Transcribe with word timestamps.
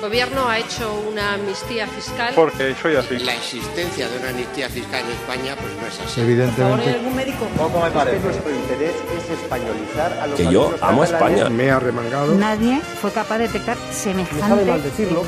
El 0.00 0.06
Gobierno 0.06 0.48
ha 0.48 0.58
hecho 0.58 0.98
una 1.10 1.34
amnistía 1.34 1.86
fiscal. 1.86 2.32
Porque 2.34 2.74
soy 2.80 2.96
así. 2.96 3.18
La 3.18 3.34
existencia 3.34 4.08
de 4.08 4.18
una 4.18 4.30
amnistía 4.30 4.70
fiscal 4.70 5.04
en 5.04 5.10
España 5.10 5.54
pues 5.60 5.74
no 5.74 5.86
es 5.86 6.00
así. 6.00 6.22
Evidentemente. 6.22 6.90
algún 6.90 7.14
médico? 7.14 7.44
Poco 7.54 7.82
me 7.82 7.90
parece. 7.90 8.16
Que 8.16 8.22
nuestro 8.22 8.50
interés 8.50 8.94
es 9.18 9.38
españolizar 9.38 10.12
a 10.14 10.26
los 10.26 10.36
Que 10.38 10.50
yo 10.50 10.74
amo 10.80 11.04
España. 11.04 11.50
Me 11.50 11.70
ha 11.70 11.78
remangado. 11.78 12.34
Nadie 12.34 12.80
fue 12.80 13.12
capaz 13.12 13.36
de 13.36 13.48
detectar 13.48 13.76
semejante. 13.92 14.42
Me 14.42 14.48
sabe 14.48 14.64
mal 14.64 14.82
decirlo. 14.82 15.22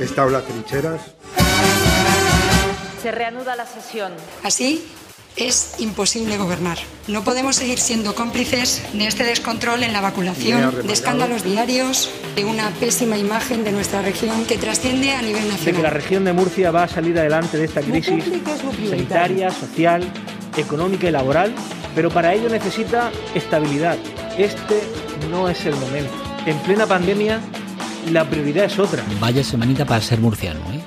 en 0.00 0.32
las 0.32 0.44
trincheras. 0.44 1.00
Se 3.02 3.12
reanuda 3.12 3.54
la 3.54 3.66
sesión. 3.66 4.12
Así 4.42 4.88
es 5.36 5.74
imposible 5.78 6.38
gobernar. 6.38 6.78
No 7.08 7.22
podemos 7.22 7.56
seguir 7.56 7.78
siendo 7.78 8.14
cómplices 8.14 8.82
de 8.92 9.06
este 9.06 9.24
descontrol 9.24 9.82
en 9.82 9.92
la 9.92 10.00
vacunación, 10.00 10.86
de 10.86 10.92
escándalos 10.92 11.44
diarios, 11.44 12.10
de 12.34 12.44
una 12.44 12.70
pésima 12.70 13.16
imagen 13.16 13.62
de 13.64 13.72
nuestra 13.72 14.02
región 14.02 14.44
que 14.46 14.56
trasciende 14.56 15.12
a 15.12 15.22
nivel 15.22 15.42
de 15.42 15.48
que 15.48 15.54
nacional. 15.54 15.82
la 15.82 15.90
región 15.90 16.24
de 16.24 16.32
Murcia 16.32 16.70
va 16.70 16.84
a 16.84 16.88
salir 16.88 17.18
adelante 17.18 17.58
de 17.58 17.64
esta 17.64 17.82
crisis 17.82 18.24
sanitaria, 18.88 19.50
social, 19.50 20.02
económica 20.56 21.08
y 21.08 21.12
laboral, 21.12 21.54
pero 21.94 22.10
para 22.10 22.34
ello 22.34 22.48
necesita 22.48 23.10
estabilidad. 23.34 23.98
Este 24.38 24.82
no 25.30 25.48
es 25.48 25.64
el 25.66 25.74
momento. 25.76 26.12
En 26.46 26.58
plena 26.58 26.86
pandemia, 26.86 27.40
la 28.10 28.24
prioridad 28.24 28.64
es 28.64 28.78
otra. 28.78 29.02
Vaya 29.20 29.42
semanita 29.44 29.84
para 29.84 30.00
ser 30.00 30.20
murciano, 30.20 30.60
¿eh? 30.72 30.80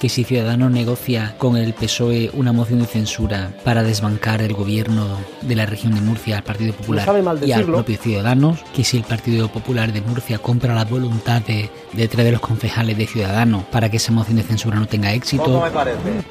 Que 0.00 0.08
si 0.08 0.24
Ciudadanos 0.24 0.70
negocia 0.70 1.34
con 1.36 1.58
el 1.58 1.74
PSOE 1.74 2.30
una 2.32 2.52
moción 2.52 2.78
de 2.80 2.86
censura 2.86 3.52
para 3.64 3.82
desbancar 3.82 4.40
el 4.40 4.54
gobierno 4.54 5.06
de 5.42 5.54
la 5.54 5.66
región 5.66 5.94
de 5.94 6.00
Murcia 6.00 6.38
al 6.38 6.42
Partido 6.42 6.72
Popular 6.72 7.22
mal 7.22 7.38
y 7.46 7.52
al 7.52 7.64
propio 7.64 7.98
Ciudadanos, 7.98 8.60
que 8.74 8.82
si 8.82 8.96
el 8.96 9.04
Partido 9.04 9.48
Popular 9.48 9.92
de 9.92 10.00
Murcia 10.00 10.38
compra 10.38 10.74
la 10.74 10.86
voluntad 10.86 11.42
de, 11.42 11.68
de 11.92 12.08
tres 12.08 12.24
de 12.24 12.32
los 12.32 12.40
concejales 12.40 12.96
de 12.96 13.06
Ciudadanos 13.06 13.64
para 13.64 13.90
que 13.90 13.98
esa 13.98 14.10
moción 14.10 14.38
de 14.38 14.42
censura 14.42 14.80
no 14.80 14.86
tenga 14.86 15.12
éxito, 15.12 15.60
me 15.60 15.70
parece. 15.70 16.22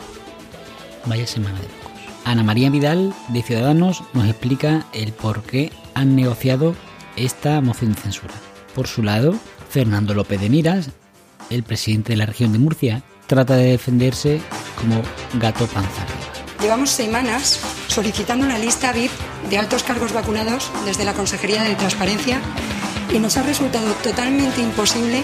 Vaya 1.06 1.28
semana 1.28 1.59
de 1.59 1.67
locos. 1.67 1.89
Ana 2.26 2.44
María 2.44 2.70
Vidal, 2.70 3.14
de 3.30 3.42
Ciudadanos, 3.42 4.04
nos 4.14 4.26
explica 4.26 4.86
el 4.94 5.14
por 5.14 5.44
qué 5.44 5.72
han 5.94 6.16
negociado 6.16 6.76
esta 7.16 7.61
moción 7.61 7.94
de 7.94 8.02
censura. 8.02 8.33
Por 8.73 8.88
su 8.88 9.04
lado, 9.04 9.36
Fernando 9.70 10.14
López 10.14 10.42
de 10.42 10.50
Miras, 10.50 10.89
el 11.50 11.64
presidente 11.64 12.14
de 12.14 12.17
la 12.17 12.26
región 12.26 12.52
de 12.52 12.59
Murcia, 12.59 13.04
trata 13.30 13.55
de 13.55 13.72
defenderse 13.72 14.41
como 14.75 15.03
gato 15.35 15.67
panza. 15.67 16.03
Llevamos 16.59 16.89
semanas 16.89 17.61
solicitando 17.88 18.44
una 18.44 18.58
lista 18.58 18.91
VIP 18.91 19.11
de 19.49 19.58
altos 19.59 19.83
cargos 19.83 20.11
vacunados 20.11 20.71
desde 20.83 21.05
la 21.05 21.13
Consejería 21.13 21.61
de 21.61 21.75
Transparencia 21.75 22.41
y 23.13 23.19
nos 23.19 23.38
ha 23.38 23.44
resultado 23.44 23.91
totalmente 24.03 24.61
imposible 24.61 25.23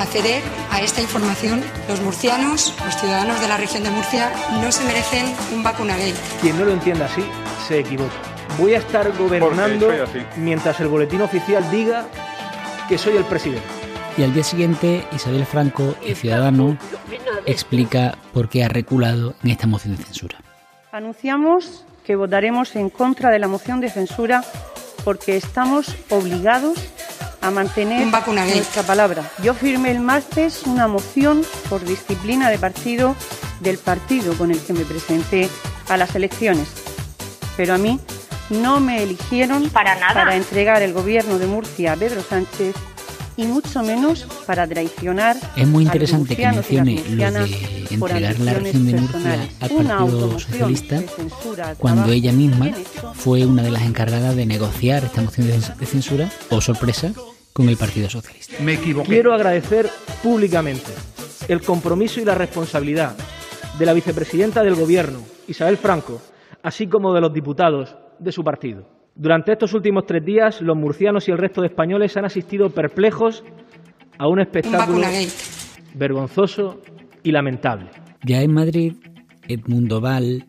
acceder 0.00 0.42
a 0.72 0.80
esta 0.82 1.00
información. 1.00 1.62
Los 1.88 2.00
murcianos, 2.00 2.74
los 2.84 2.96
ciudadanos 2.96 3.40
de 3.40 3.46
la 3.46 3.56
región 3.56 3.84
de 3.84 3.90
Murcia, 3.90 4.32
no 4.60 4.72
se 4.72 4.84
merecen 4.84 5.24
un 5.54 5.62
vacunagate. 5.62 6.14
Quien 6.40 6.58
no 6.58 6.64
lo 6.64 6.72
entienda 6.72 7.06
así, 7.06 7.22
se 7.68 7.78
equivoca. 7.78 8.14
Voy 8.58 8.74
a 8.74 8.78
estar 8.78 9.16
gobernando 9.16 9.90
mientras 10.36 10.80
el 10.80 10.88
boletín 10.88 11.22
oficial 11.22 11.70
diga 11.70 12.06
que 12.88 12.98
soy 12.98 13.16
el 13.16 13.24
presidente. 13.24 13.84
Y 14.16 14.22
al 14.22 14.32
día 14.32 14.44
siguiente, 14.44 15.04
Isabel 15.12 15.44
Franco, 15.44 15.96
de 16.04 16.14
Ciudadanos, 16.14 16.76
explica 17.46 18.16
por 18.32 18.48
qué 18.48 18.64
ha 18.64 18.68
reculado 18.68 19.34
en 19.42 19.50
esta 19.50 19.66
moción 19.66 19.96
de 19.96 20.02
censura. 20.04 20.38
Anunciamos 20.92 21.84
que 22.04 22.16
votaremos 22.16 22.76
en 22.76 22.90
contra 22.90 23.30
de 23.30 23.38
la 23.38 23.48
moción 23.48 23.80
de 23.80 23.90
censura 23.90 24.44
porque 25.04 25.36
estamos 25.36 25.94
obligados 26.10 26.78
a 27.40 27.50
mantener 27.50 28.06
nuestra 28.06 28.82
palabra. 28.84 29.22
Yo 29.42 29.52
firmé 29.54 29.90
el 29.90 30.00
martes 30.00 30.62
una 30.66 30.88
moción 30.88 31.44
por 31.68 31.84
disciplina 31.84 32.48
de 32.48 32.58
partido 32.58 33.14
del 33.60 33.78
partido 33.78 34.34
con 34.34 34.50
el 34.50 34.60
que 34.60 34.72
me 34.72 34.84
presenté 34.84 35.48
a 35.88 35.96
las 35.96 36.14
elecciones. 36.14 36.68
Pero 37.56 37.74
a 37.74 37.78
mí 37.78 38.00
no 38.50 38.80
me 38.80 39.02
eligieron 39.02 39.68
Para 39.70 39.94
nada. 39.96 40.14
para 40.14 40.36
entregar 40.36 40.82
el 40.82 40.92
gobierno 40.92 41.38
de 41.38 41.46
Murcia 41.46 41.92
a 41.92 41.96
Pedro 41.96 42.22
Sánchez 42.22 42.74
y 43.36 43.46
mucho 43.46 43.82
menos 43.82 44.26
para 44.46 44.66
traicionar 44.66 45.36
Es 45.56 45.66
muy 45.66 45.84
interesante 45.84 46.36
que 46.36 46.46
mencione 46.46 47.02
lo 47.10 47.30
de 47.30 47.96
por 47.98 48.10
entregar 48.10 48.40
la 48.40 48.54
región 48.54 48.86
de 48.86 48.92
Murcia 48.92 49.20
personales. 49.20 49.50
al 49.60 49.72
Una 49.72 49.98
Partido 49.98 50.38
Socialista 50.38 51.02
cuando 51.78 52.12
ella 52.12 52.32
misma 52.32 52.70
fue 53.14 53.46
una 53.46 53.62
de 53.62 53.70
las 53.70 53.82
encargadas 53.82 54.36
de 54.36 54.46
negociar 54.46 55.04
esta 55.04 55.22
moción 55.22 55.46
de 55.46 55.54
de 55.54 55.86
censura, 55.86 56.30
o 56.50 56.60
sorpresa, 56.60 57.12
con 57.52 57.68
el 57.68 57.76
Partido 57.76 58.10
Socialista. 58.10 58.56
Me 58.60 58.74
equivoqué. 58.74 59.08
Quiero 59.08 59.32
agradecer 59.32 59.88
públicamente 60.22 60.90
el 61.48 61.62
compromiso 61.62 62.20
y 62.20 62.24
la 62.24 62.34
responsabilidad 62.34 63.14
de 63.78 63.86
la 63.86 63.92
vicepresidenta 63.92 64.62
del 64.62 64.74
Gobierno, 64.74 65.20
Isabel 65.46 65.76
Franco, 65.76 66.20
así 66.62 66.86
como 66.86 67.12
de 67.12 67.20
los 67.20 67.32
diputados 67.32 67.96
de 68.18 68.32
su 68.32 68.42
partido. 68.42 68.93
Durante 69.16 69.52
estos 69.52 69.72
últimos 69.74 70.06
tres 70.06 70.24
días, 70.24 70.60
los 70.60 70.76
murcianos 70.76 71.28
y 71.28 71.30
el 71.30 71.38
resto 71.38 71.60
de 71.60 71.68
españoles 71.68 72.16
han 72.16 72.24
asistido 72.24 72.70
perplejos 72.70 73.44
a 74.18 74.26
un 74.26 74.34
Un 74.34 74.40
espectáculo 74.40 75.06
vergonzoso 75.94 76.82
y 77.22 77.30
lamentable. 77.30 77.86
Ya 78.24 78.42
en 78.42 78.52
Madrid, 78.52 78.94
Edmundo 79.46 80.00
Val 80.00 80.44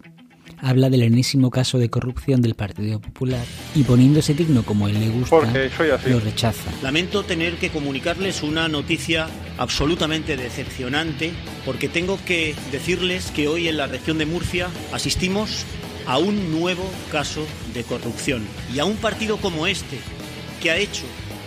habla 0.59 0.89
del 0.89 1.03
enésimo 1.03 1.51
caso 1.51 1.77
de 1.77 1.89
corrupción 1.89 2.41
del 2.41 2.55
Partido 2.55 2.99
Popular 2.99 3.43
y 3.75 3.83
poniéndose 3.83 4.33
digno 4.33 4.63
como 4.63 4.87
él 4.87 4.99
le 4.99 5.09
gusta, 5.09 5.35
Porque 5.35 5.69
soy 5.69 5.89
así. 5.89 6.09
lo 6.09 6.19
rechaza. 6.19 6.71
Lamento 6.81 7.23
tener 7.23 7.55
que 7.55 7.69
comunicarles 7.69 8.41
una 8.41 8.67
noticia 8.67 9.27
absolutamente 9.57 10.37
decepcionante 10.37 11.31
porque 11.65 11.87
tengo 11.89 12.17
que 12.25 12.55
decirles 12.71 13.31
que 13.31 13.47
hoy 13.47 13.67
en 13.67 13.77
la 13.77 13.87
región 13.87 14.17
de 14.17 14.25
Murcia 14.25 14.69
asistimos 14.91 15.65
a 16.07 16.17
un 16.17 16.51
nuevo 16.51 16.83
caso 17.11 17.45
de 17.73 17.83
corrupción 17.83 18.45
y 18.73 18.79
a 18.79 18.85
un 18.85 18.97
partido 18.97 19.37
como 19.37 19.67
este 19.67 19.99
que 20.61 20.71
ha 20.71 20.77
hecho 20.77 21.03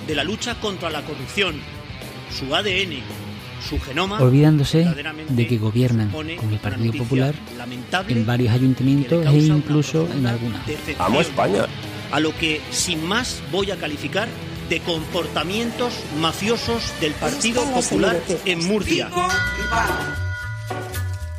de 0.07 0.15
la 0.15 0.25
lucha 0.25 0.61
contra 0.61 0.91
la 0.91 1.05
corrupción 1.05 1.61
su 2.37 2.55
ADN, 2.55 3.01
su 3.67 3.81
genoma, 3.81 4.21
olvidándose 4.21 4.87
de 5.29 5.47
que 5.47 5.59
gobiernan 5.59 6.11
con 6.11 6.29
el 6.29 6.59
Partido 6.61 6.93
Popular 6.93 7.35
en 8.09 8.27
varios 8.27 8.53
ayuntamientos 8.53 9.27
e 9.27 9.39
incluso 9.39 10.09
en 10.13 10.27
algunas. 10.27 10.61
Amo 10.99 11.19
a 11.19 11.23
España. 11.23 11.67
a 12.11 12.21
lo 12.21 12.37
que 12.37 12.61
sin 12.71 13.05
más 13.05 13.43
voy 13.51 13.71
a 13.71 13.77
calificar 13.77 14.29
de 14.69 14.81
comportamientos 14.81 15.95
mafiosos 16.21 16.93
del 17.01 17.13
Partido 17.13 17.65
Popular 17.65 18.21
en 18.45 18.67
Murcia. 18.67 19.11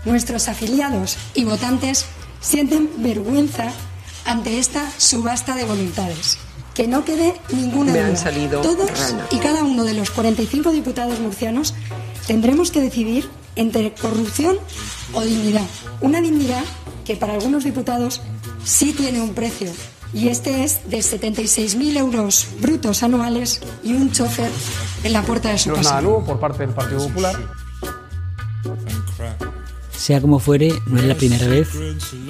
Nuestros 0.06 0.48
afiliados 0.48 1.18
y 1.36 1.44
votantes 1.44 2.08
sienten 2.40 2.90
vergüenza 2.98 3.72
ante 4.26 4.60
esta 4.60 4.90
subasta 4.98 5.56
de 5.56 5.66
voluntades. 5.66 6.38
Que 6.74 6.88
no 6.88 7.04
quede 7.04 7.36
ninguna 7.52 7.92
Me 7.92 8.00
han 8.00 8.08
duda. 8.12 8.18
salido 8.18 8.62
Todos 8.62 8.90
ranas. 8.90 9.28
y 9.32 9.38
cada 9.40 9.64
uno 9.64 9.84
de 9.84 9.94
los 9.94 10.12
45 10.12 10.72
diputados 10.72 11.20
murcianos 11.20 11.74
tendremos 12.28 12.72
que 12.72 12.80
decidir 12.80 13.30
entre 13.56 13.94
corrupción 13.94 14.58
o 15.14 15.22
dignidad. 15.22 15.66
Una 16.00 16.22
dignidad 16.22 16.64
que 17.04 17.16
para 17.18 17.34
algunos 17.34 17.64
diputados 17.66 18.22
sí 18.64 18.94
tiene 18.94 19.20
un 19.22 19.34
precio. 19.34 19.72
Y 20.14 20.30
este 20.30 20.64
es 20.64 20.90
de 20.90 21.00
76.000 21.00 21.98
euros 21.98 22.48
brutos 22.62 23.04
anuales 23.04 23.62
y 23.84 23.94
un 23.94 24.12
chofer 24.12 24.50
en 25.04 25.14
la 25.14 25.22
puerta 25.24 25.50
de 25.50 25.58
su 25.60 25.70
No 25.70 25.76
es 25.76 25.82
nada 25.84 25.96
casa. 25.98 26.02
nuevo 26.02 26.24
por 26.26 26.40
parte 26.40 26.60
del 26.66 26.74
Partido 26.74 27.04
Popular. 27.08 27.36
Sea 30.00 30.22
como 30.22 30.40
fuere, 30.40 30.74
no 30.86 30.98
es 30.98 31.04
la 31.04 31.14
primera 31.16 31.46
vez 31.46 31.68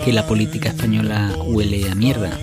que 0.03 0.12
la 0.12 0.25
política 0.25 0.69
española 0.69 1.35
huele 1.46 1.88
a 1.90 1.94
mierda, 1.94 2.35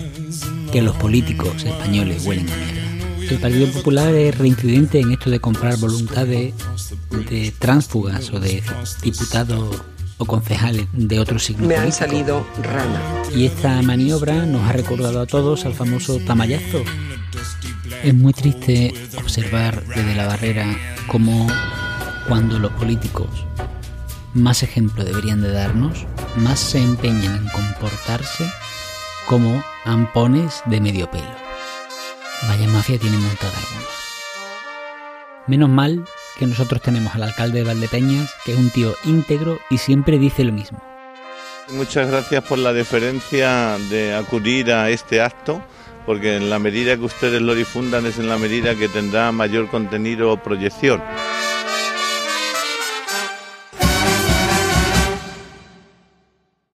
que 0.72 0.80
los 0.80 0.94
políticos 0.96 1.64
españoles 1.64 2.24
huelen 2.24 2.48
a 2.48 2.56
mierda. 2.56 3.28
El 3.28 3.40
Partido 3.40 3.66
Popular 3.72 4.14
es 4.14 4.38
reincidente 4.38 5.00
en 5.00 5.10
esto 5.10 5.28
de 5.28 5.40
comprar 5.40 5.78
voluntades 5.78 6.54
de 7.28 7.52
tránsfugas 7.58 8.30
o 8.30 8.38
de 8.38 8.62
diputados 9.02 9.82
o 10.18 10.24
concejales 10.26 10.86
de 10.92 11.18
otro 11.18 11.40
signo 11.40 11.66
Me 11.66 11.74
han 11.74 11.90
político. 11.90 12.06
salido 12.06 12.46
rana. 12.62 13.02
Y 13.34 13.46
esta 13.46 13.82
maniobra 13.82 14.46
nos 14.46 14.62
ha 14.62 14.72
recordado 14.72 15.20
a 15.20 15.26
todos 15.26 15.66
al 15.66 15.74
famoso 15.74 16.20
tamallazo. 16.20 16.84
Es 18.04 18.14
muy 18.14 18.32
triste 18.32 18.94
observar 19.18 19.84
desde 19.88 20.14
la 20.14 20.28
barrera 20.28 20.78
cómo 21.08 21.48
cuando 22.28 22.60
los 22.60 22.70
políticos 22.72 23.28
más 24.36 24.62
ejemplo 24.62 25.04
deberían 25.04 25.40
de 25.40 25.50
darnos, 25.50 26.06
más 26.36 26.60
se 26.60 26.78
empeñan 26.78 27.36
en 27.36 27.48
comportarse 27.48 28.44
como 29.26 29.64
ampones 29.84 30.62
de 30.66 30.80
medio 30.80 31.10
pelo. 31.10 31.34
Vaya 32.46 32.68
mafia 32.68 32.98
tiene 32.98 33.16
montada 33.16 33.52
alguna. 33.56 33.86
Menos 35.46 35.70
mal 35.70 36.04
que 36.38 36.46
nosotros 36.46 36.82
tenemos 36.82 37.14
al 37.14 37.22
alcalde 37.22 37.60
de 37.60 37.64
Valdepeñas, 37.64 38.34
que 38.44 38.52
es 38.52 38.58
un 38.58 38.70
tío 38.70 38.94
íntegro 39.04 39.58
y 39.70 39.78
siempre 39.78 40.18
dice 40.18 40.44
lo 40.44 40.52
mismo. 40.52 40.82
Muchas 41.72 42.08
gracias 42.08 42.44
por 42.44 42.58
la 42.58 42.72
deferencia 42.72 43.78
de 43.90 44.14
acudir 44.14 44.70
a 44.70 44.90
este 44.90 45.20
acto, 45.22 45.62
porque 46.04 46.36
en 46.36 46.50
la 46.50 46.58
medida 46.58 46.96
que 46.96 47.04
ustedes 47.04 47.40
lo 47.40 47.54
difundan 47.54 48.06
es 48.06 48.18
en 48.18 48.28
la 48.28 48.38
medida 48.38 48.74
que 48.74 48.88
tendrá 48.88 49.32
mayor 49.32 49.68
contenido 49.68 50.30
o 50.30 50.36
proyección. 50.36 51.02